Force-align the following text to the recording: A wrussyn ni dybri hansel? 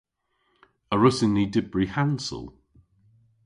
A 0.93 0.95
wrussyn 0.97 1.31
ni 1.35 1.45
dybri 1.53 1.85
hansel? 1.93 2.45